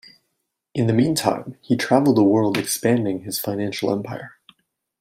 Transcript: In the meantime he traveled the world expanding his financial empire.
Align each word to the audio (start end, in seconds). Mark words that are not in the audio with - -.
In 0.73 0.87
the 0.87 0.93
meantime 0.95 1.57
he 1.61 1.75
traveled 1.77 2.17
the 2.17 2.23
world 2.23 2.57
expanding 2.57 3.19
his 3.21 3.37
financial 3.37 3.91
empire. 3.91 4.31